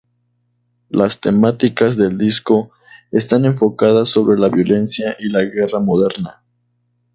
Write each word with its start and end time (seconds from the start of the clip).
Las 0.89 1.19
temáticas 1.21 1.95
del 1.95 2.17
disco 2.17 2.71
están 3.11 3.45
enfocadas 3.45 4.09
sobre 4.09 4.39
la 4.39 4.49
violencia 4.49 5.15
y 5.19 5.29
la 5.29 5.43
guerra 5.43 5.79
moderna. 5.79 6.41